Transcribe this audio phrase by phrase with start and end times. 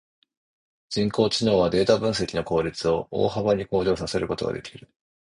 [0.89, 4.89] 人工知能はデータ分析の効率を大幅に向上させることができる。